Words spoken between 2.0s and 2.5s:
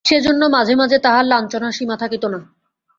থাকিত না।